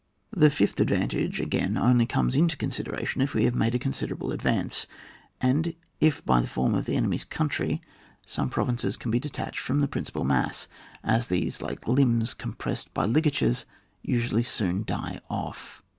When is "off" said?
15.29-15.83